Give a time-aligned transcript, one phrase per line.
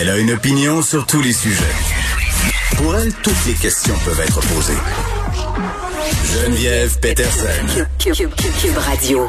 [0.00, 1.62] Elle a une opinion sur tous les sujets.
[2.78, 4.72] Pour elle, toutes les questions peuvent être posées.
[6.24, 7.84] Geneviève Peterson.
[7.98, 9.28] Cube Radio.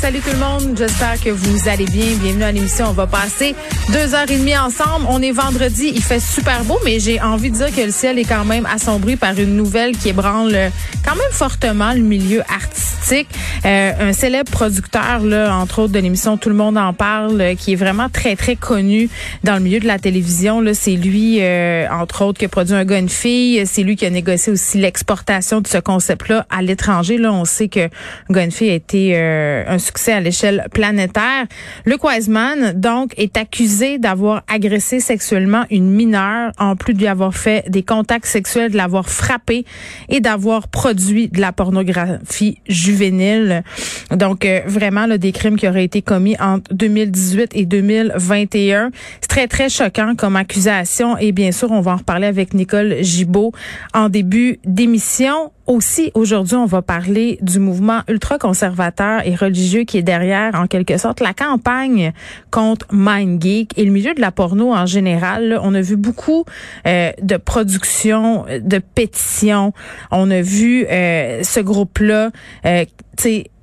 [0.00, 2.14] Salut tout le monde, j'espère que vous allez bien.
[2.22, 2.90] Bienvenue à l'émission.
[2.90, 3.56] On va passer
[3.88, 5.06] deux heures et demie ensemble.
[5.08, 8.20] On est vendredi, il fait super beau, mais j'ai envie de dire que le ciel
[8.20, 10.70] est quand même assombri par une nouvelle qui ébranle
[11.04, 13.28] quand même fortement le milieu artistique.
[13.66, 17.54] Euh, un célèbre producteur, là, entre autres de l'émission Tout le monde en parle, euh,
[17.54, 19.10] qui est vraiment très très connu
[19.42, 20.60] dans le milieu de la télévision.
[20.60, 23.66] Là, c'est lui, euh, entre autres, qui a produit un gars fille.
[23.66, 27.18] C'est lui qui a négocié aussi l'exportation de ce concept-là à l'étranger.
[27.18, 27.88] Là, on sait que
[28.30, 31.46] Gun a été un succès à l'échelle planétaire.
[31.84, 37.34] Luc Wiseman, donc, est accusé d'avoir agressé sexuellement une mineure, en plus de lui avoir
[37.34, 39.64] fait des contacts sexuels, de l'avoir frappé
[40.08, 43.62] et d'avoir produit de la pornographie juvénile.
[44.10, 48.90] Donc, euh, vraiment, là, des crimes qui auraient été commis entre 2018 et 2021.
[49.20, 52.96] C'est très, très choquant comme accusation et bien sûr, on va en reparler avec Nicole
[53.02, 53.52] Gibault
[53.92, 55.50] en début d'émission.
[55.66, 60.98] Aussi, aujourd'hui, on va parler du mouvement ultra-conservateur et religieux qui est derrière, en quelque
[60.98, 62.12] sorte, la campagne
[62.50, 65.58] contre MindGeek et le milieu de la porno en général.
[65.62, 66.44] on a vu beaucoup
[66.86, 69.72] euh, de productions, de pétitions.
[70.10, 72.30] On a vu euh, ce groupe-là,
[72.66, 72.84] euh,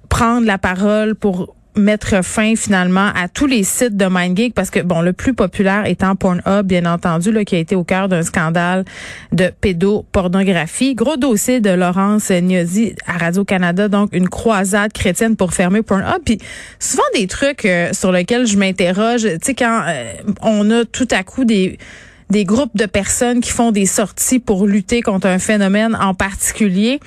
[0.09, 4.80] prendre la parole pour mettre fin finalement à tous les sites de MindGeek parce que
[4.80, 8.23] bon le plus populaire étant Pornhub bien entendu là qui a été au cœur d'un
[8.23, 8.83] scandale
[9.32, 10.95] de pédopornographie.
[10.95, 16.21] Gros dossier de Laurence Niosi à Radio Canada donc une croisade chrétienne pour fermer Pornhub.
[16.26, 16.39] Puis
[16.80, 19.23] souvent des trucs euh, sur lesquels je m'interroge.
[19.23, 21.77] Tu sais quand euh, on a tout à coup des
[22.30, 26.99] des groupes de personnes qui font des sorties pour lutter contre un phénomène en particulier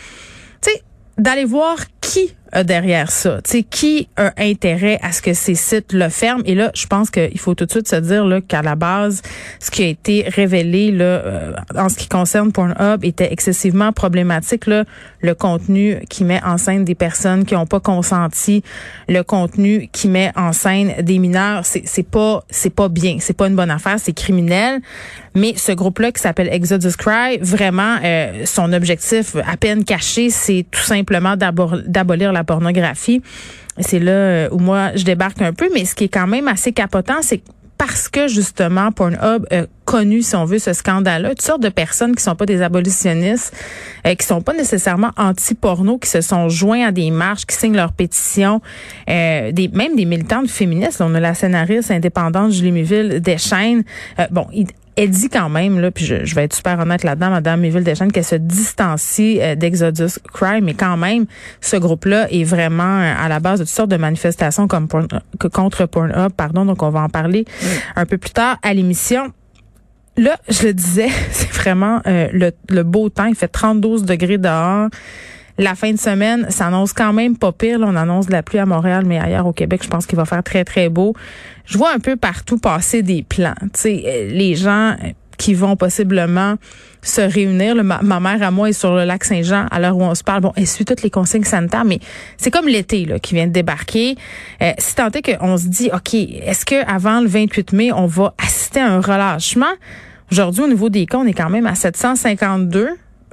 [0.60, 0.82] tu sais
[1.18, 2.30] d'aller voir qui
[2.62, 3.40] derrière ça?
[3.42, 6.42] Tu sais, qui a intérêt à ce que ces sites le ferment?
[6.46, 9.22] Et là, je pense qu'il faut tout de suite se dire là, qu'à la base,
[9.58, 14.66] ce qui a été révélé là, euh, en ce qui concerne Pornhub était excessivement problématique.
[14.66, 14.84] Là,
[15.20, 18.62] le contenu qui met en scène des personnes qui n'ont pas consenti,
[19.08, 23.36] le contenu qui met en scène des mineurs, c'est, c'est pas c'est pas bien, c'est
[23.36, 24.80] pas une bonne affaire, c'est criminel.
[25.34, 30.64] Mais ce groupe-là qui s'appelle Exodus Cry, vraiment, euh, son objectif à peine caché, c'est
[30.70, 31.36] tout simplement
[31.94, 33.22] d'abolir la pornographie.
[33.78, 35.68] C'est là euh, où moi, je débarque un peu.
[35.72, 37.42] Mais ce qui est quand même assez capotant, c'est
[37.78, 42.14] parce que justement Pornhub a connu, si on veut, ce scandale-là, toutes sortes de personnes
[42.14, 43.54] qui sont pas des abolitionnistes,
[44.06, 47.76] euh, qui sont pas nécessairement anti-porno, qui se sont joints à des marches, qui signent
[47.76, 48.60] leurs pétitions,
[49.10, 51.00] euh, des, même des militantes féministes.
[51.00, 53.84] on a la scénariste indépendante Julie Miville Deschaines.
[54.18, 54.46] Euh, bon,
[54.96, 58.12] elle dit quand même, là, puis je, vais être super honnête là-dedans, Madame Miville Deschênes,
[58.12, 61.26] qu'elle se distancie euh, d'Exodus Crime, mais quand même,
[61.60, 65.86] ce groupe-là est vraiment euh, à la base de toutes sortes de manifestations comme contre
[65.86, 67.44] Pornhub, pardon, donc on va en parler
[67.96, 69.32] un peu plus tard à l'émission.
[70.16, 73.26] Là, je le disais, c'est vraiment euh, le, le beau temps.
[73.26, 74.88] Il fait 32 degrés dehors.
[75.56, 77.78] La fin de semaine s'annonce quand même pas pire.
[77.80, 80.24] on annonce de la pluie à Montréal, mais ailleurs au Québec, je pense qu'il va
[80.24, 81.14] faire très, très beau.
[81.64, 83.54] Je vois un peu partout passer des plans.
[83.60, 84.96] Tu sais, euh, les gens
[85.36, 86.56] qui vont possiblement
[87.02, 87.76] se réunir.
[87.84, 90.40] ma, mère à moi est sur le lac Saint-Jean à l'heure où on se parle.
[90.40, 92.00] Bon, elle suit toutes les consignes sanitaires, mais
[92.36, 94.16] c'est comme l'été là qui vient de débarquer.
[94.62, 98.06] Euh, si tant est qu'on se dit, ok, est-ce que avant le 28 mai, on
[98.06, 99.66] va assister à un relâchement?
[100.32, 102.88] Aujourd'hui, au niveau des cas, on est quand même à 752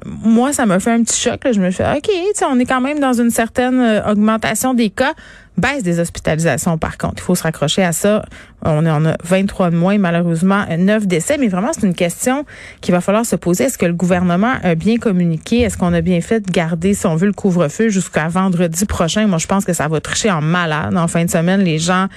[0.06, 1.39] moi, ça me fait un petit choc.
[1.51, 2.09] Je me fais, OK,
[2.50, 5.13] on est quand même dans une certaine euh, augmentation des cas.
[5.57, 7.15] Baisse des hospitalisations, par contre.
[7.18, 8.24] Il faut se raccrocher à ça.
[8.63, 11.38] On, en a 23 de moins, malheureusement, 9 décès.
[11.38, 12.45] Mais vraiment, c'est une question
[12.80, 13.65] qu'il va falloir se poser.
[13.65, 15.59] Est-ce que le gouvernement a bien communiqué?
[15.59, 19.27] Est-ce qu'on a bien fait de garder, si on veut, le couvre-feu jusqu'à vendredi prochain?
[19.27, 20.95] Moi, je pense que ça va tricher en malade.
[20.95, 22.07] En fin de semaine, les gens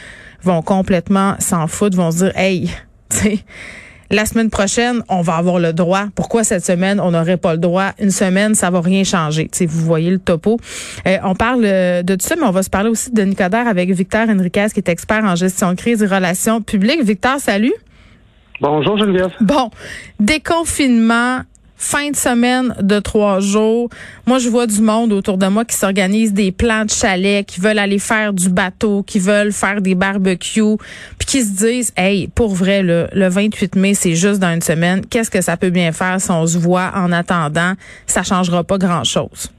[0.42, 2.70] vont complètement s'en foutre, vont se dire, hey,
[3.10, 3.38] tu sais,
[4.10, 6.06] la semaine prochaine, on va avoir le droit.
[6.14, 7.92] Pourquoi cette semaine, on n'aurait pas le droit?
[7.98, 9.48] Une semaine, ça va rien changer.
[9.52, 10.58] sais, vous voyez le topo.
[11.06, 13.66] Euh, on parle euh, de tout ça, mais on va se parler aussi de Nicodère
[13.66, 17.02] avec Victor Henriquez, qui est expert en gestion de crise et relations publiques.
[17.02, 17.74] Victor, salut.
[18.60, 19.32] Bonjour Geneviève.
[19.40, 19.70] Bon,
[20.20, 21.40] déconfinement,
[21.84, 23.90] fin de semaine de trois jours.
[24.26, 27.60] Moi, je vois du monde autour de moi qui s'organise des plans de chalet, qui
[27.60, 30.78] veulent aller faire du bateau, qui veulent faire des barbecues,
[31.18, 34.62] puis qui se disent, hey, pour vrai, le, le 28 mai, c'est juste dans une
[34.62, 35.04] semaine.
[35.06, 37.74] Qu'est-ce que ça peut bien faire si on se voit en attendant?
[38.06, 39.50] Ça changera pas grand-chose.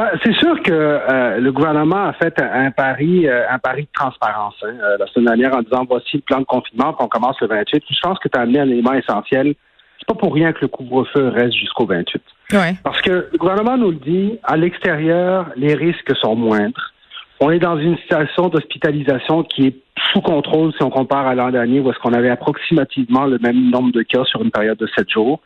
[0.00, 3.88] Ben, c'est sûr que euh, le gouvernement a fait un pari, euh, un pari de
[3.92, 7.38] transparence hein, euh, la semaine dernière en disant voici le plan de confinement, qu'on commence
[7.42, 7.84] le 28.
[7.86, 9.54] Je pense que tu as amené un élément essentiel.
[10.00, 12.22] C'est pas pour rien que le couvre-feu reste jusqu'au 28.
[12.52, 12.74] Ouais.
[12.82, 16.92] Parce que le gouvernement nous le dit, à l'extérieur, les risques sont moindres.
[17.38, 19.76] On est dans une situation d'hospitalisation qui est
[20.12, 23.70] sous contrôle si on compare à l'an dernier où est-ce qu'on avait approximativement le même
[23.70, 25.40] nombre de cas sur une période de sept jours.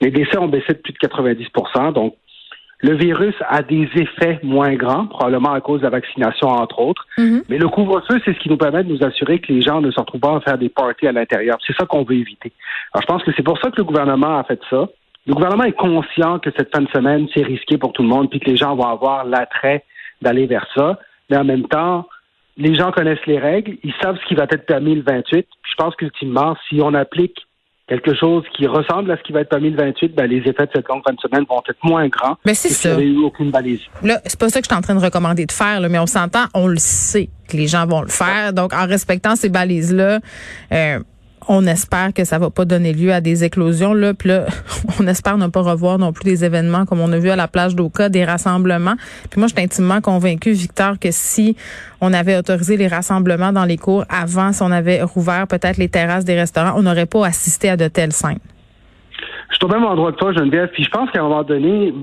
[0.00, 2.14] Les décès ont baissé de plus de 90% donc
[2.80, 7.06] le virus a des effets moins grands, probablement à cause de la vaccination, entre autres.
[7.16, 7.42] Mhm.
[7.48, 9.90] Mais le couvre-feu, c'est ce qui nous permet de nous assurer que les gens ne
[9.90, 11.56] se retrouvent pas à faire des parties à l'intérieur.
[11.66, 12.52] C'est ça qu'on veut éviter.
[12.92, 14.88] Alors, je pense que c'est pour ça que le gouvernement a fait ça.
[15.26, 18.30] Le gouvernement est conscient que cette fin de semaine, c'est risqué pour tout le monde,
[18.30, 19.84] puis que les gens vont avoir l'attrait
[20.20, 20.98] d'aller vers ça.
[21.30, 22.06] Mais en même temps,
[22.58, 25.46] les gens connaissent les règles, ils savent ce qui va être permis le 28.
[25.62, 27.45] Je pense qu'ultimement, si on applique
[27.88, 30.66] quelque chose qui ressemble à ce qui va être permis le 28, ben, les effets
[30.66, 32.36] de cette longue fin de semaine vont être moins grands.
[32.44, 33.00] Mais c'est ça.
[33.00, 33.82] eu aucune balise.
[34.02, 35.98] Là, c'est pas ça que je suis en train de recommander de faire, là, mais
[35.98, 38.52] on s'entend, on le sait que les gens vont le faire.
[38.52, 40.18] Donc, en respectant ces balises-là,
[40.72, 40.98] euh,
[41.48, 43.94] on espère que ça va pas donner lieu à des éclosions.
[43.94, 44.46] Là, puis là,
[45.00, 47.48] on espère ne pas revoir non plus des événements comme on a vu à la
[47.48, 48.96] plage d'Oka, des rassemblements.
[49.30, 51.56] Puis moi, je suis intimement convaincue, Victor, que si
[52.00, 55.88] on avait autorisé les rassemblements dans les cours avant, si on avait rouvert peut-être les
[55.88, 58.38] terrasses des restaurants, on n'aurait pas assisté à de telles scènes.
[59.50, 61.94] Je suis au même endroit que toi, Geneviève, puis je pense qu'à un moment donné,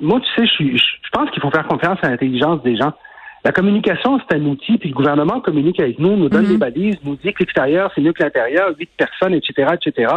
[0.00, 0.76] moi, tu sais, je
[1.08, 2.92] je pense qu'il faut faire confiance à l'intelligence des gens.
[3.44, 6.50] La communication, c'est un outil, puis le gouvernement communique avec nous, nous donne Mhm.
[6.52, 10.12] des balises, nous dit que l'extérieur, c'est mieux que l'intérieur, huit personnes, etc., etc.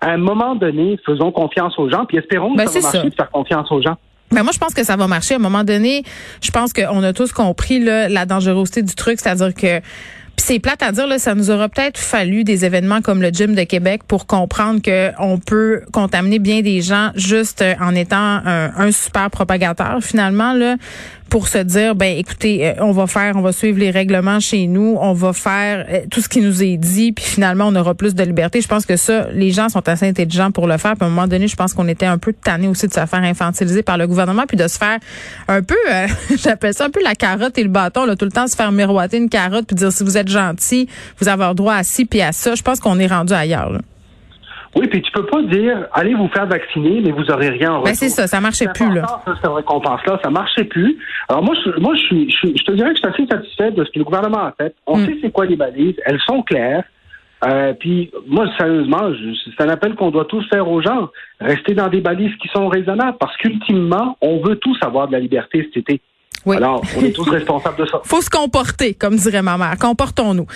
[0.00, 2.86] À un moment donné, faisons confiance aux gens, puis espérons Ben, que ça c'est va
[2.92, 3.08] marcher ça.
[3.10, 3.96] de faire confiance aux gens.
[4.32, 5.34] Ben moi, je pense que ça va marcher.
[5.34, 6.02] À un moment donné,
[6.42, 9.80] je pense qu'on a tous compris là, la dangerosité du truc, c'est-à-dire que
[10.34, 13.28] puis c'est plate à dire, là, ça nous aura peut-être fallu des événements comme le
[13.28, 17.94] Gym de Québec pour comprendre que on peut contaminer bien des gens juste euh, en
[17.94, 20.76] étant un, un super propagateur, finalement, là,
[21.32, 24.66] pour se dire, ben écoutez, euh, on va faire, on va suivre les règlements chez
[24.66, 27.94] nous, on va faire euh, tout ce qui nous est dit, puis finalement, on aura
[27.94, 28.60] plus de liberté.
[28.60, 30.92] Je pense que ça, les gens sont assez intelligents pour le faire.
[30.92, 33.06] Puis à un moment donné, je pense qu'on était un peu tanné aussi de se
[33.06, 34.98] faire infantiliser par le gouvernement, puis de se faire
[35.48, 36.06] un peu, euh,
[36.36, 38.70] j'appelle ça un peu la carotte et le bâton, là, tout le temps se faire
[38.70, 40.86] miroiter une carotte, puis dire si vous êtes gentil,
[41.18, 42.54] vous avez droit à ci puis à ça.
[42.54, 43.72] Je pense qu'on est rendu ailleurs.
[43.72, 43.78] Là.
[44.74, 47.82] Oui, puis tu peux pas dire, allez vous faire vacciner, mais vous aurez rien en
[47.82, 47.94] Ben retour.
[47.96, 49.02] c'est ça, ça marchait plus là.
[49.24, 50.96] ça, cette récompense-là, ça marchait plus.
[51.28, 53.84] Alors moi, je, moi, je suis, je, te dirais que je suis assez satisfait de
[53.84, 54.74] ce que le gouvernement a fait.
[54.86, 55.06] On Mm.
[55.06, 56.84] sait c'est quoi les balises, elles sont claires.
[57.44, 59.10] Euh, puis moi, sérieusement,
[59.58, 61.10] c'est un appel qu'on doit tous faire aux gens.
[61.40, 65.18] Rester dans des balises qui sont raisonnables, parce qu'ultimement, on veut tous avoir de la
[65.18, 66.00] liberté cet été.
[66.44, 66.56] Oui.
[66.56, 68.00] Alors, on est tous responsables de ça.
[68.04, 69.76] Faut se comporter, comme dirait ma mère.
[69.78, 70.46] Comportons-nous.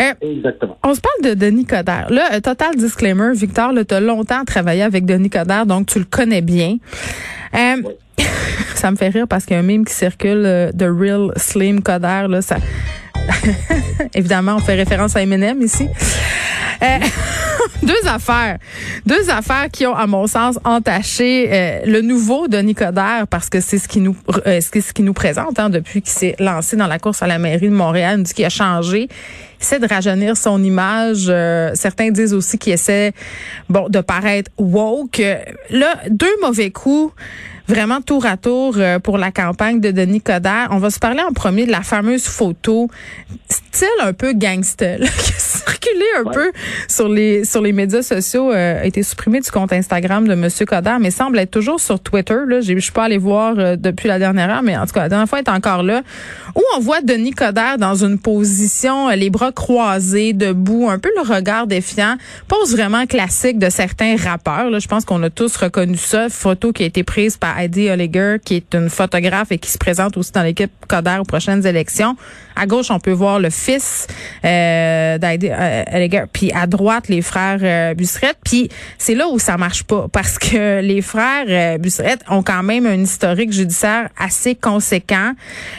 [0.00, 0.78] Euh, Exactement.
[0.84, 2.06] On se parle de Denis Coderre.
[2.10, 6.04] Là, euh, total disclaimer, Victor, tu as longtemps travaillé avec Denis Coderre, donc tu le
[6.04, 6.76] connais bien.
[7.54, 7.76] Euh,
[8.74, 11.32] ça me fait rire parce qu'il y a un meme qui circule euh, de Real
[11.36, 12.28] Slim Coderre.
[12.28, 12.56] Là, ça...
[14.14, 15.88] Évidemment, on fait référence à Eminem ici.
[17.62, 18.58] Euh, deux affaires.
[19.06, 23.60] Deux affaires qui ont, à mon sens, entaché euh, le nouveau Denis Coderre parce que
[23.60, 24.16] c'est ce qui nous
[24.46, 27.26] euh, c'est ce qui nous présente hein, depuis qu'il s'est lancé dans la course à
[27.26, 28.22] la mairie de Montréal.
[28.22, 29.08] Dit qu'il a changé.
[29.60, 31.26] Essaie de rajeunir son image.
[31.28, 33.12] Euh, certains disent aussi qu'il essaie
[33.68, 35.20] bon de paraître woke.
[35.20, 35.36] Euh,
[35.70, 37.14] Là, deux mauvais coups
[37.68, 40.68] vraiment tour à tour euh, pour la campagne de Denis Coderre.
[40.70, 42.88] On va se parler en premier de la fameuse photo
[43.48, 46.32] style un peu gangster là, qui a circulé un Ouais.
[46.34, 46.52] peu
[46.88, 50.66] sur les sur les médias sociaux euh, a été supprimé du compte Instagram de Monsieur
[50.66, 53.76] Coderre mais semble être toujours sur Twitter là J'ai- je suis pas allée voir euh,
[53.76, 56.02] depuis la dernière heure mais en tout cas la dernière fois elle est encore là
[56.54, 61.22] où on voit Denis Coderre dans une position les bras croisés debout un peu le
[61.34, 62.16] regard défiant
[62.46, 66.72] pose vraiment classique de certains rappeurs là je pense qu'on a tous reconnu ça photo
[66.72, 67.88] qui a été prise par Heidi
[68.44, 72.16] qui est une photographe et qui se présente aussi dans l'équipe Coderre aux prochaines élections.
[72.56, 74.06] À gauche on peut voir le fils
[74.44, 78.68] euh, d'Heidi euh, Oliger puis à droite les frères euh, Busserette puis
[78.98, 82.86] c'est là où ça marche pas parce que les frères euh, Busserette ont quand même
[82.86, 85.32] un historique judiciaire assez conséquent.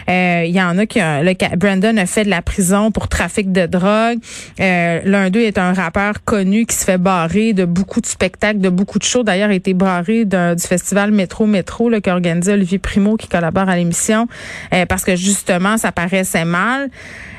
[0.09, 2.91] Euh, il y en a qui ont- le ca- Brandon a fait de la prison
[2.91, 4.19] pour trafic de drogue.
[4.59, 8.59] Euh, l'un d'eux est un rappeur connu qui se fait barrer de beaucoup de spectacles
[8.59, 9.23] de beaucoup de shows.
[9.23, 10.35] D'ailleurs a été barré du
[10.67, 14.27] festival Métro Métro là, qu'a organisé Olivier Primo qui collabore à l'émission
[14.73, 16.89] euh, parce que justement ça paraissait mal.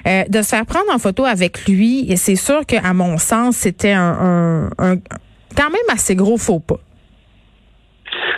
[0.06, 3.16] Euh, de se faire prendre en photo avec lui et c'est sûr que à mon
[3.16, 6.78] sens c'était un- quand même assez gros faux pas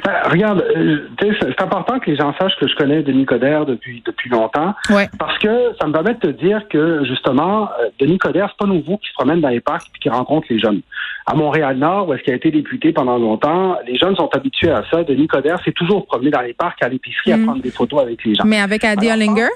[0.04, 4.02] Ben, regarde, euh, c'est important que les gens sachent que je connais Denis Coderre depuis
[4.06, 4.74] depuis longtemps.
[4.90, 5.08] Ouais.
[5.18, 5.48] Parce que
[5.80, 9.08] ça me permet de te dire que, justement, euh, Denis Coderre, c'est pas nouveau qui
[9.08, 10.80] se promène dans les parcs et qui rencontre les jeunes.
[11.26, 14.84] À Montréal-Nord, où est-ce qu'il a été député pendant longtemps, les jeunes sont habitués à
[14.90, 15.02] ça.
[15.02, 17.44] Denis Coderre s'est toujours promené dans les parcs, à l'épicerie, à Mm.
[17.46, 18.44] prendre des photos avec les gens.
[18.44, 19.48] Mais avec Adi Hollinger,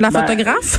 [0.00, 0.78] la Ben, photographe?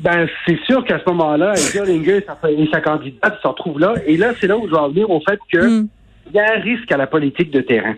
[0.00, 3.94] Ben, c'est sûr qu'à ce moment-là, Eddie Hollinger sa, et sa candidate se retrouvent là.
[4.06, 5.88] Et là, c'est là où je vais en venir au fait que Mm.
[6.28, 7.94] Il y a un risque à la politique de terrain.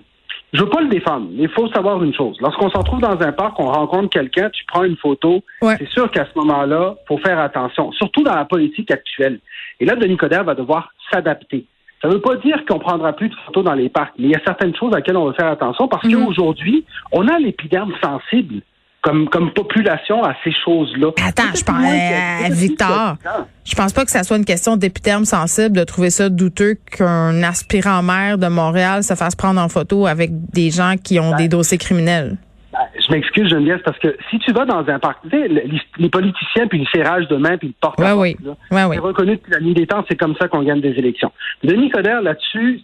[0.52, 2.38] Je veux pas le défendre, mais il faut savoir une chose.
[2.40, 5.76] Lorsqu'on se retrouve dans un parc, on rencontre quelqu'un, tu prends une photo, Ouais.
[5.78, 9.40] c'est sûr qu'à ce moment-là, faut faire attention, surtout dans la politique actuelle.
[9.78, 11.66] Et là, Denis Coderre va devoir s'adapter.
[12.00, 14.30] Ça ne veut pas dire qu'on prendra plus de photos dans les parcs, mais il
[14.30, 16.26] y a certaines choses à laquelle on va faire attention parce Mhm.
[16.26, 18.62] qu'aujourd'hui, on a l'épiderme sensible
[19.02, 21.10] comme, comme population à ces choses-là.
[21.24, 23.16] Attends, je pense, euh, Victor.
[23.64, 27.42] Je pense pas que ça soit une question d'épiderme sensible de trouver ça douteux qu'un
[27.42, 31.48] aspirant maire de Montréal se fasse prendre en photo avec des gens qui ont des
[31.48, 32.36] dossiers criminels.
[32.72, 35.70] Ben, je m'excuse, Geneviève, parce que si tu vas dans un parc, tu sais, les,
[35.98, 38.36] les politiciens, puis le serrage de main, puis le porte Ouais, oui.
[38.70, 38.96] Ouais, oui.
[38.96, 41.32] c'est reconnu depuis la nuit des temps, c'est comme ça qu'on gagne des élections.
[41.64, 42.80] Denis Coderre, là-dessus,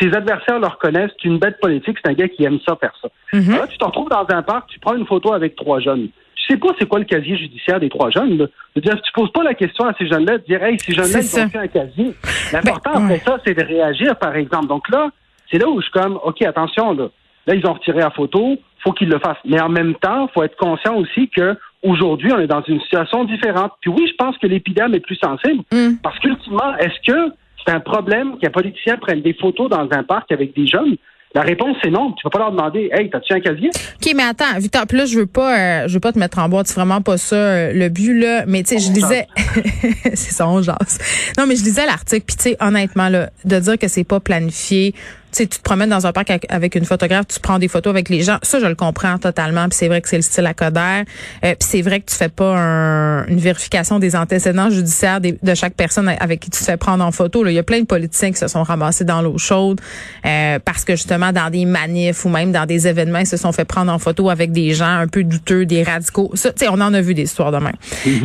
[0.00, 2.92] ses adversaires le reconnaissent, c'est une bête politique, c'est un gars qui aime ça, faire
[3.00, 3.08] ça.
[3.32, 3.56] Mhm.
[3.56, 6.08] Là, tu te retrouves dans un parc, tu prends une photo avec trois jeunes.
[6.34, 8.36] Tu sais pas c'est quoi le casier judiciaire des trois jeunes.
[8.38, 8.46] Là.
[8.74, 10.92] Je veux dire, tu poses pas la question à ces jeunes-là de dire, hey, ces
[10.92, 12.14] jeunes-là, ils ont fait un casier.
[12.52, 13.22] L'important Ben, après ouais.
[13.24, 14.66] ça, c'est de réagir, par exemple.
[14.66, 15.10] Donc là,
[15.50, 17.08] c'est là où je suis comme, OK, attention, là.
[17.46, 19.38] Là, ils ont retiré la photo, faut qu'ils le fassent.
[19.44, 23.24] Mais en même temps, faut être conscient aussi que aujourd'hui, on est dans une situation
[23.24, 23.72] différente.
[23.80, 25.62] Puis oui, je pense que l'épiderme est plus sensible.
[25.72, 25.96] Mm.
[26.02, 27.32] Parce qu'ultimement, est-ce que
[27.64, 30.96] c'est un problème qu'un politicien prenne des photos dans un parc avec des jeunes?
[31.32, 32.12] La réponse, c'est non.
[32.12, 33.68] Tu vas pas leur demander, hey, t'as-tu un casier?
[33.68, 36.40] OK, mais attends, Victor, puis là, je veux pas, euh, je veux pas te mettre
[36.40, 38.44] en boîte, c'est vraiment pas ça euh, le but, là.
[38.48, 39.28] Mais tu sais, je lisais,
[40.02, 40.98] c'est ça, on jase.
[41.38, 44.18] Non, mais je lisais l'article, puis tu sais, honnêtement, là, de dire que c'est pas
[44.18, 44.92] planifié,
[45.36, 48.08] sais, tu te promènes dans un parc avec- une photographe, tu prends des photos avec
[48.08, 50.54] les gens, ça, je le comprends totalement, puis c'est vrai que c'est le style à
[50.54, 51.02] Coder,
[51.44, 55.38] euh, puis c'est vrai que tu fais pas un- une vérification des antécédents judiciaires des-
[55.42, 57.42] de chaque personne avec qui tu te fais prendre en photo.
[57.44, 57.50] Là.
[57.50, 59.80] Il y a plein de politiciens qui se sont ramassés dans l'eau chaude
[60.26, 63.52] euh, parce que justement, dans des manifs ou même dans des événements, ils se sont
[63.52, 66.30] fait prendre en photo avec des gens un peu douteux, des radicaux.
[66.34, 67.74] Ça, tu sais, on en a vu des histoires de même.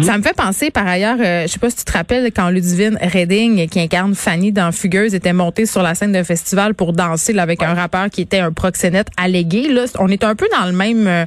[0.04, 2.50] Ça me fait penser, par ailleurs, euh, je sais pas si tu te rappelles, quand
[2.50, 6.94] Ludivine Redding, qui incarne Fanny dans Fugueuse, était montée sur la scène d'un festival pour
[6.96, 9.68] danser là, avec un rappeur qui était un proxénète allégué.
[9.68, 11.26] Là, on est un peu dans le même euh,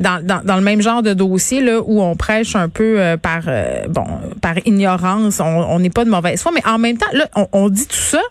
[0.00, 3.16] dans, dans, dans le même genre de dossier là où on prêche un peu euh,
[3.16, 4.06] par euh, bon
[4.40, 5.40] par ignorance.
[5.40, 7.94] On n'est pas de mauvaise foi, mais en même temps, là, on, on dit tout
[7.96, 8.22] ça.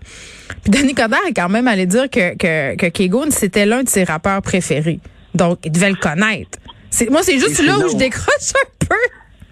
[0.63, 3.89] Puis Denis Coderre est quand même allé dire que que, que Kegoun, c'était l'un de
[3.89, 4.99] ses rappeurs préférés.
[5.33, 6.59] Donc, il devait le connaître.
[6.89, 8.95] C'est, moi, c'est juste là où je décroche un peu.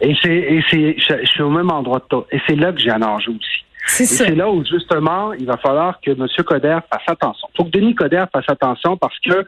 [0.02, 2.28] Et c'est, et c'est, je, je suis au même endroit que toi.
[2.32, 3.66] Et c'est là que j'ai un enjeu aussi.
[3.86, 4.26] C'est Et ça.
[4.26, 6.26] c'est là où, justement, il va falloir que M.
[6.46, 7.48] Coderre fasse attention.
[7.54, 9.46] Il faut que Denis Coderre fasse attention parce que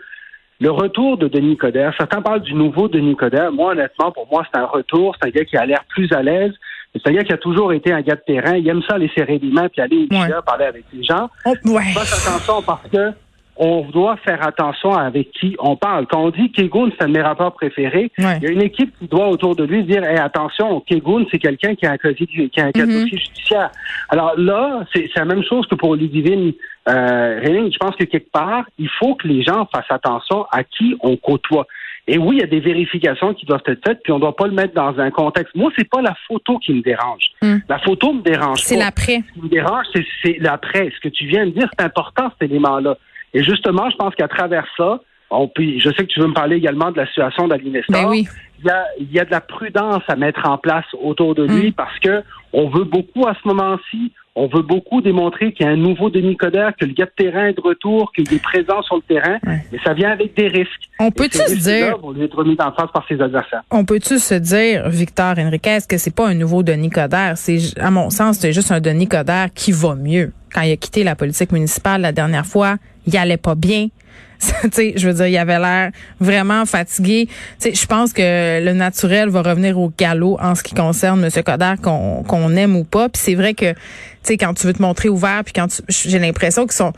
[0.62, 3.52] le retour de Denis Coderre, certains parlent du nouveau Denis Coderre.
[3.52, 5.16] Moi, honnêtement, pour moi, c'est un retour.
[5.22, 6.54] C'est un gars qui a l'air plus à l'aise.
[6.94, 8.56] C'est un gars qui a toujours été un gars de terrain.
[8.56, 10.30] Il aime ça aller serrer les mains puis aller au Ouais.
[10.46, 11.30] Parler avec les gens.
[11.66, 11.84] Ouais.
[11.94, 13.12] Fasse attention parce que
[13.58, 16.08] on doit faire attention avec qui on parle.
[16.08, 18.38] Quand on dit Kegoun, c'est un de mes rappeurs préférés, Ouais.
[18.42, 21.40] il y a une équipe qui doit autour de lui dire hey, attention, Kegoun, c'est
[21.40, 23.72] quelqu'un qui a un casier, qui a un dossier judiciaire.
[24.10, 26.54] Alors là, c'est la même chose que pour Ludivine
[26.88, 27.40] euh.
[27.44, 31.16] Je pense que quelque part, il faut que les gens fassent attention à qui on
[31.18, 31.66] côtoie.
[32.08, 34.36] Et oui, il y a des vérifications qui doivent être faites, puis on ne doit
[34.36, 35.56] pas le mettre dans un contexte.
[35.56, 37.24] Moi, c'est pas la photo qui me dérange.
[37.42, 37.56] Mm.
[37.68, 39.24] La photo me dérange C'est l'après.
[39.28, 40.92] Ce qui me dérange, c'est- c'est l'après.
[40.96, 42.96] Ce que tu viens de dire, c'est important, cet élément-là.
[43.36, 45.00] Et justement, je pense qu'à travers ça,
[45.30, 47.94] on peut, je sais que tu veux me parler également de la situation d'Ali Nestor.
[48.04, 48.28] Ben oui.
[48.60, 51.44] Il y, a, il y a de la prudence à mettre en place autour de
[51.44, 51.74] lui Mm.
[51.74, 52.24] parce que
[52.54, 56.10] on veut beaucoup à ce moment-ci, on veut beaucoup démontrer qu'il y a un nouveau
[56.10, 59.02] Denis Coderre, que le gars de terrain est de retour, qu'il est présent sur le
[59.02, 59.60] terrain, Ouais.
[59.72, 60.90] mais ça vient avec des risques.
[61.00, 63.62] On peut-tu se dire, lui être remis en face par ses adversaires.
[63.72, 67.38] on peut-tu se dire, Victor Enriquez, que c'est pas un nouveau Denis Coderre?
[67.38, 70.32] C'est, à mon sens, c'est juste un Denis Coderre qui va mieux.
[70.54, 72.76] Quand il a quitté la politique municipale la dernière fois,
[73.06, 73.90] il allait pas bien.
[74.64, 77.28] je veux dire, il avait l'air vraiment fatigué.
[77.64, 81.44] Je pense que le naturel va revenir au galop en ce qui concerne M.
[81.44, 83.10] Coderre, qu'on qu'on aime ou pas.
[83.10, 83.80] Puis c'est vrai que, tu
[84.24, 86.94] sais, quand tu veux te montrer ouvert, puis quand j'ai l'impression qu'ils sont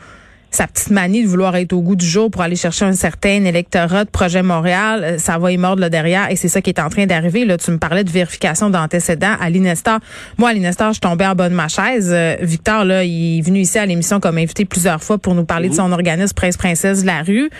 [0.50, 3.44] sa petite manie de vouloir être au goût du jour pour aller chercher un certain
[3.44, 6.70] électorat de Projet Montréal, euh, ça va y mordre là derrière et c'est ça qui
[6.70, 7.44] est en train d'arriver.
[7.44, 10.00] Là, tu me parlais de vérification d'antécédents à l'Inestar.
[10.38, 12.10] Moi, à l'Inestar, je tombais en bas de ma chaise.
[12.12, 15.44] Euh, Victor, là, il est venu ici à l'émission comme invité plusieurs fois pour nous
[15.44, 17.50] parler de son organisme Prince-Princesse de la rue.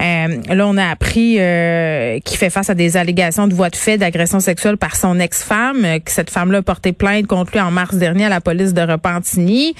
[0.00, 3.76] Euh, là, on a appris euh, qu'il fait face à des allégations de voies de
[3.76, 7.60] fait d'agression sexuelle par son ex-femme, euh, que cette femme-là a porté plainte contre lui
[7.60, 9.74] en mars dernier à la police de Repentigny.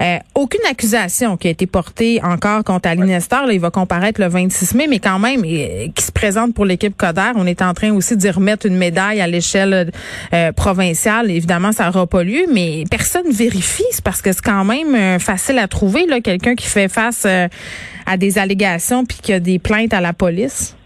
[0.00, 3.46] Euh, aucune accusation qui a été portée encore contre Nestor.
[3.46, 6.96] Là, il va comparaître le 26 mai, mais quand même, qui se présente pour l'équipe
[6.96, 7.32] Coder.
[7.36, 9.92] On est en train aussi d'y remettre une médaille à l'échelle
[10.32, 11.30] euh, provinciale.
[11.30, 13.84] Évidemment, ça n'aura pas lieu, mais personne vérifie.
[13.90, 17.24] C'est parce que c'est quand même euh, facile à trouver, là, quelqu'un qui fait face
[17.26, 17.48] euh,
[18.06, 20.76] à des allégations puis qui a des plaintes à la police.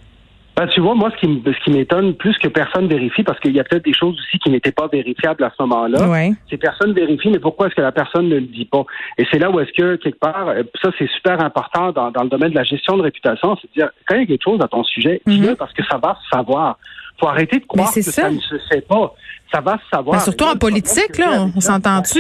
[0.59, 3.55] Ben, tu vois, moi, ce qui, ce qui m'étonne plus que personne vérifie, parce qu'il
[3.55, 6.09] y a peut-être des choses aussi qui n'étaient pas vérifiables à ce moment-là.
[6.09, 6.33] Ouais.
[6.51, 8.85] C'est personne vérifie, mais pourquoi est-ce que la personne ne le dit pas?
[9.19, 12.25] Et c'est là où est-ce que, quelque part, euh, ça, c'est super important dans, dans,
[12.25, 14.43] le domaine de la gestion de réputation, c'est de dire, quand il y a quelque
[14.43, 15.57] chose à ton sujet, dis-le mhm.
[15.57, 16.77] parce que ça va se savoir.
[17.21, 18.29] faut arrêter de croire que ça.
[18.29, 19.15] ne se sait pas.
[19.55, 20.17] Ça va se savoir.
[20.17, 22.19] Ben, surtout en politique, là, on, s'entend-tu?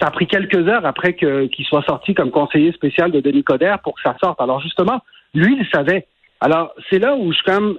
[0.00, 3.78] Ça a pris quelques heures après qu'il soit sorti comme conseiller spécial de Denis Coderre
[3.84, 4.40] pour que ça sorte.
[4.40, 5.00] Alors justement,
[5.32, 6.08] lui, il savait.
[6.40, 7.76] Alors, c'est là où je comme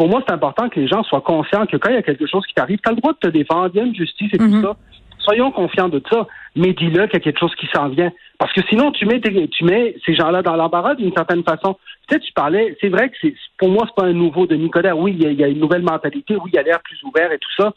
[0.00, 2.26] pour moi, c'est important que les gens soient conscients que quand il y a quelque
[2.26, 4.30] chose qui t'arrive, tu as le droit de te défendre, il y a une justice
[4.32, 4.62] et tout mhm.
[4.62, 4.76] ça.
[5.18, 6.26] Soyons confiants de ça,
[6.56, 8.10] mais dis-le qu'il y a quelque chose qui s'en vient.
[8.38, 11.76] Parce que sinon, tu mets, tu mets ces gens-là dans l'embarras d'une certaine façon.
[12.08, 14.98] Sais, tu parlais, c'est vrai que c'est, pour moi, c'est pas un nouveau de Nicodère.
[14.98, 17.52] Oui, il y, a, une nouvelle mentalité, oui, il a l'air plus ouvert et tout
[17.58, 17.74] ça.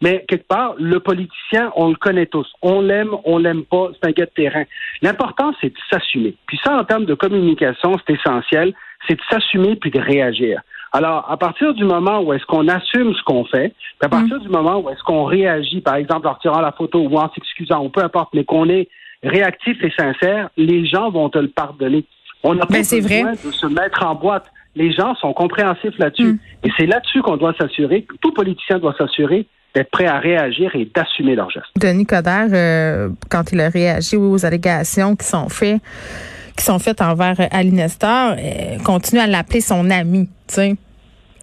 [0.00, 2.50] Mais quelque part, le politicien, on le connaît tous.
[2.62, 4.64] On l'aime, on l'aime pas, c'est un gars de terrain.
[5.02, 6.34] L'important, c'est de s'assumer.
[6.46, 8.72] Puis ça, en termes de communication, c'est essentiel
[9.08, 10.60] c'est de s'assumer puis de réagir.
[10.92, 14.42] Alors, à partir du moment où est-ce qu'on assume ce qu'on fait, à partir mm.
[14.42, 17.84] du moment où est-ce qu'on réagit, par exemple en retirant la photo ou en s'excusant,
[17.84, 18.88] ou peu importe, mais qu'on est
[19.22, 22.04] réactif et sincère, les gens vont te le pardonner.
[22.42, 24.46] On n'a pas ben, besoin de se mettre en boîte.
[24.74, 26.34] Les gens sont compréhensifs là-dessus.
[26.34, 26.38] Mm.
[26.64, 30.88] Et c'est là-dessus qu'on doit s'assurer, tout politicien doit s'assurer d'être prêt à réagir et
[30.94, 31.66] d'assumer leurs gestes.
[31.76, 35.82] Denis Coderre, euh, quand il a réagi aux allégations qui sont faites,
[36.56, 40.76] qui sont faites envers euh, Ali Nestor, euh, continue à l'appeler son ami, tu sais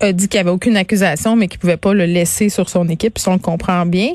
[0.03, 2.87] a dit qu'il n'y avait aucune accusation, mais qu'il pouvait pas le laisser sur son
[2.89, 4.09] équipe, si on le comprend bien.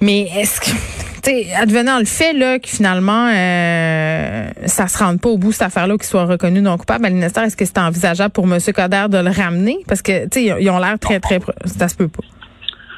[0.00, 0.70] Mais est-ce que,
[1.22, 5.52] tu sais, advenant le fait là que finalement euh, ça se rende pas au bout
[5.52, 8.58] cette affaire-là, qu'il soit reconnu non coupable, Ali Nestor, est-ce que c'est envisageable pour M.
[8.74, 9.78] Coder de le ramener?
[9.86, 12.22] Parce que tu sais ils ont l'air très très ça se peut pas.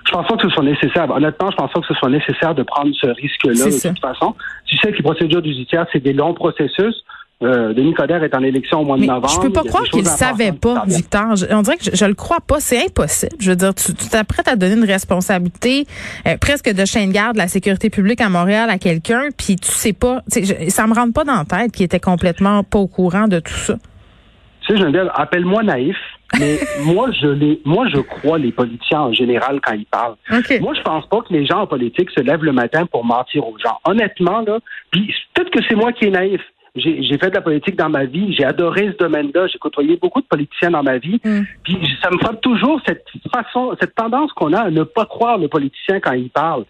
[0.07, 1.11] Je pense pas que ce soit nécessaire.
[1.11, 4.37] Honnêtement, je pense pas que ce soit nécessaire de prendre ce risque-là de toute façon.
[4.67, 6.95] Tu sais que les procédures judiciaires, c'est des longs processus.
[7.43, 9.29] Euh, Denis Coderre est en élection au mois de novembre.
[9.29, 11.35] Je peux pas croire qu'il savait pas, Victor.
[11.51, 12.61] on dirait que je, le crois pas.
[12.61, 13.37] C'est impossible.
[13.39, 15.85] Je veux dire, tu t'apprêtes à donner une responsabilité
[16.27, 19.71] euh, presque de chaîne garde de la sécurité publique à Montréal à quelqu'un, puis tu
[19.71, 20.23] sais pas.
[20.69, 23.53] Ça me rentre pas dans la tête qu'il était complètement pas au courant de tout
[23.53, 23.75] ça.
[24.63, 25.97] Tu sais, Geneviève, appelle-moi naïf,
[26.41, 30.17] mais moi, je les, moi, je crois les politiciens en général quand ils parlent.
[30.31, 33.47] Moi, je pense pas que les gens en politique se lèvent le matin pour mentir
[33.47, 33.79] aux gens.
[33.85, 34.59] Honnêtement, là,
[34.91, 36.41] puis peut-être que c'est moi qui est naïf
[36.77, 40.21] j'ai fait de la politique dans ma vie, j'ai adoré ce domaine-là, j'ai côtoyé beaucoup
[40.21, 41.43] de politiciens dans ma vie, mm.
[41.63, 45.39] puis ça me frappe toujours cette façon, cette tendance qu'on a à ne pas croire
[45.39, 46.65] le politicien quand il parle.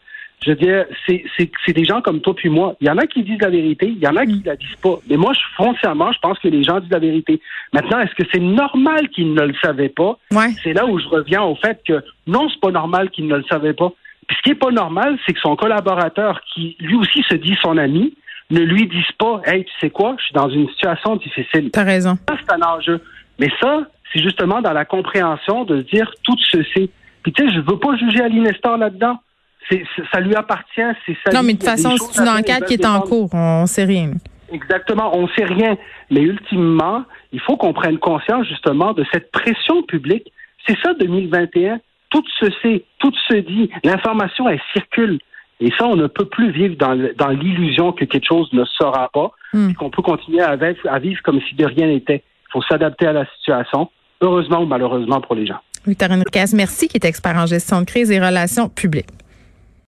[0.45, 2.77] Je veux dire, c'est des gens comme toi puis moi.
[2.81, 4.43] Il y en a qui disent la vérité, il y en a qui mm.
[4.45, 4.97] la disent pas.
[5.09, 7.41] Mais moi, je, foncièrement, je pense que les gens disent la vérité.
[7.73, 10.19] Maintenant, est-ce que c'est normal qu'ils ne le savaient pas?
[10.63, 13.45] C'est là où je reviens au fait que non, c'est pas normal qu'ils ne le
[13.45, 13.93] savaient pas.
[14.29, 17.57] Puis ce qui est pas normal, c'est que son collaborateur, qui lui aussi se dit
[17.63, 18.15] son ami,
[18.51, 21.71] ne lui disent pas Hey, tu sais quoi, je suis dans une situation difficile.
[21.73, 22.17] T'as raison.
[22.29, 23.01] Ça, c'est un enjeu.
[23.39, 26.91] Mais ça, c'est justement dans la compréhension de dire tout ceci.
[27.23, 29.19] Puis tu sais, je veux pas juger Ali Nestor là-dedans.
[29.69, 29.83] C'est,
[30.13, 31.33] ça lui appartient, c'est ça.
[31.35, 33.31] Non, mais de toute façon, c'est une enquête qui est en cours.
[33.33, 34.13] On sait rien.
[34.53, 35.77] Exactement, on sait rien.
[36.11, 40.33] Mais ultimement, il faut qu'on prenne conscience justement de cette pression publique.
[40.69, 41.81] C'est ça 2021.
[42.11, 43.71] Tout se sait, tout se dit.
[43.83, 45.19] L'information, elle circule.
[45.61, 49.31] Et ça, on ne peut plus vivre dans, l'illusion que quelque chose ne sera pas,
[49.55, 49.73] hmm.
[49.73, 50.57] qu'on peut continuer à
[50.99, 52.23] vivre, comme si de rien n'était.
[52.49, 53.91] Il faut s'adapter à la situation,
[54.21, 55.61] heureusement ou malheureusement pour les gens.
[55.87, 59.09] Victorine Enriquez, merci, qui est expert en gestion de crise et relations publiques.